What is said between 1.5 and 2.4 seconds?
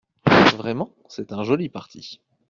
parti!